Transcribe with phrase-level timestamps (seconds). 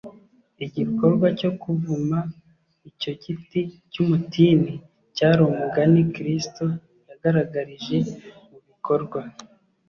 [0.65, 2.17] igikorwa cyo kuvuma
[2.89, 3.61] icyo giti
[3.91, 4.73] cy’umutini
[5.15, 6.65] cyari umugani kristo
[7.09, 7.97] yagaragarije
[8.49, 9.21] mu bikorwa